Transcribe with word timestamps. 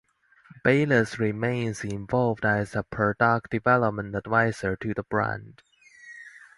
Bayless 0.63 1.19
remains 1.19 1.83
involved 1.83 2.43
as 2.43 2.73
a 2.75 2.81
product-development 2.81 4.15
advisor 4.15 4.75
to 4.77 4.95
the 4.95 5.03
brand. 5.03 5.61